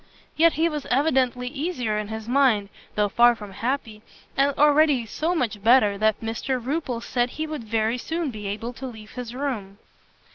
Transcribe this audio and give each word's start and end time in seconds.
Yet 0.35 0.53
he 0.53 0.67
was 0.67 0.87
evidently 0.87 1.47
easier 1.47 1.99
in 1.99 2.07
his 2.07 2.27
mind, 2.27 2.69
though 2.95 3.07
far 3.07 3.35
from 3.35 3.51
happy, 3.51 4.01
and 4.35 4.51
already 4.57 5.05
so 5.05 5.35
much 5.35 5.61
better, 5.61 5.95
that 5.99 6.19
Mr 6.21 6.59
Rupil 6.59 7.01
said 7.01 7.29
he 7.29 7.45
would 7.45 7.65
very 7.65 7.99
soon 7.99 8.31
be 8.31 8.47
able 8.47 8.73
to 8.73 8.87
leave 8.87 9.11
his 9.11 9.35
room. 9.35 9.77